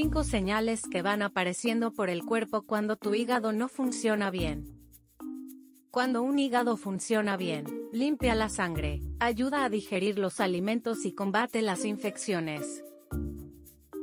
[0.00, 4.78] 5 señales que van apareciendo por el cuerpo cuando tu hígado no funciona bien.
[5.90, 11.62] Cuando un hígado funciona bien, limpia la sangre, ayuda a digerir los alimentos y combate
[11.62, 12.84] las infecciones.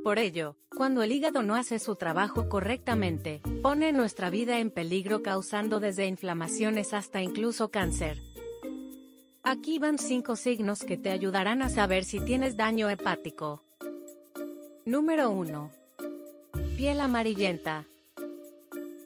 [0.03, 5.23] Por ello, cuando el hígado no hace su trabajo correctamente, pone nuestra vida en peligro
[5.23, 8.21] causando desde inflamaciones hasta incluso cáncer.
[9.43, 13.63] Aquí van 5 signos que te ayudarán a saber si tienes daño hepático.
[14.83, 15.85] Número 1.
[16.77, 17.85] Piel amarillenta.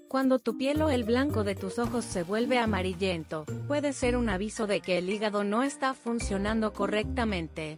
[0.08, 4.28] Cuando tu piel o el blanco de tus ojos se vuelve amarillento, puede ser un
[4.28, 7.78] aviso de que el hígado no está funcionando correctamente.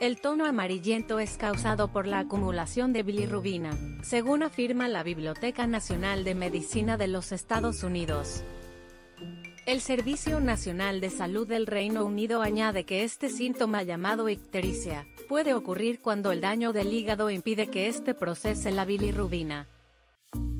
[0.00, 3.70] El tono amarillento es causado por la acumulación de bilirrubina,
[4.02, 8.42] según afirma la Biblioteca Nacional de Medicina de los Estados Unidos.
[9.64, 15.54] El Servicio Nacional de Salud del Reino Unido añade que este síntoma llamado ictericia, puede
[15.54, 19.66] ocurrir cuando el daño del hígado impide que éste procese la bilirrubina.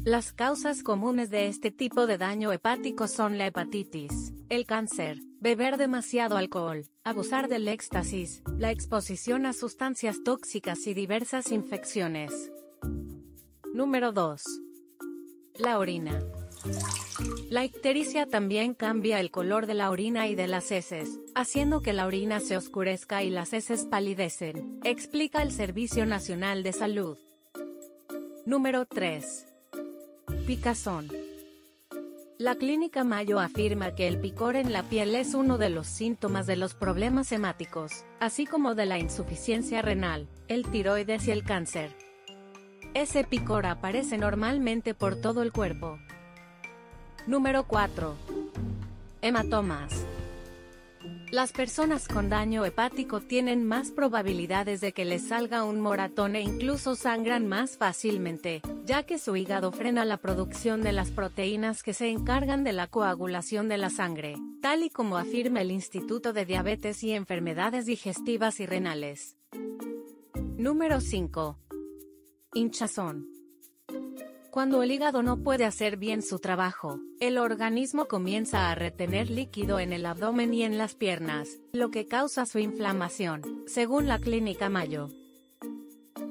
[0.04, 5.78] Las causas comunes de este tipo de daño hepático son la hepatitis, el cáncer, beber
[5.78, 12.52] demasiado alcohol, abusar del éxtasis, la exposición a sustancias tóxicas y diversas infecciones.
[13.74, 14.42] Número 2.
[15.58, 16.22] La orina.
[17.48, 21.92] La ictericia también cambia el color de la orina y de las heces, haciendo que
[21.92, 27.18] la orina se oscurezca y las heces palidecen, explica el Servicio Nacional de Salud.
[28.44, 29.46] Número 3.
[30.46, 31.10] Picazón.
[32.38, 36.46] La clínica Mayo afirma que el picor en la piel es uno de los síntomas
[36.46, 41.96] de los problemas hemáticos, así como de la insuficiencia renal, el tiroides y el cáncer.
[42.92, 45.98] Ese picor aparece normalmente por todo el cuerpo,
[47.26, 48.14] Número 4.
[49.20, 50.06] Hematomas.
[51.32, 56.42] Las personas con daño hepático tienen más probabilidades de que les salga un moratón e
[56.42, 61.94] incluso sangran más fácilmente, ya que su hígado frena la producción de las proteínas que
[61.94, 66.46] se encargan de la coagulación de la sangre, tal y como afirma el Instituto de
[66.46, 69.36] Diabetes y Enfermedades Digestivas y Renales.
[70.56, 71.58] Número 5.
[72.54, 73.35] Hinchazón.
[74.56, 79.78] Cuando el hígado no puede hacer bien su trabajo, el organismo comienza a retener líquido
[79.80, 84.70] en el abdomen y en las piernas, lo que causa su inflamación, según la clínica
[84.70, 85.10] Mayo.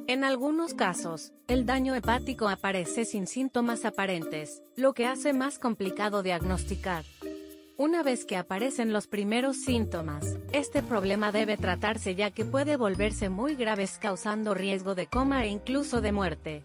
[0.08, 6.24] En algunos casos, el daño hepático aparece sin síntomas aparentes, lo que hace más complicado
[6.24, 7.06] diagnosticar.
[7.78, 13.30] Una vez que aparecen los primeros síntomas, este problema debe tratarse ya que puede volverse
[13.30, 16.64] muy graves causando riesgo de coma e incluso de muerte.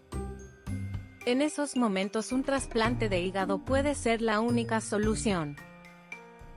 [1.23, 5.55] En esos momentos un trasplante de hígado puede ser la única solución.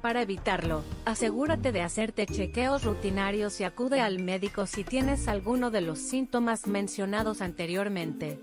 [0.01, 5.83] Para evitarlo, asegúrate de hacerte chequeos rutinarios y acude al médico si tienes alguno de
[5.83, 8.41] los síntomas mencionados anteriormente.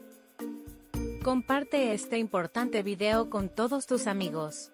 [1.24, 4.72] Comparte este importante video con todos tus amigos.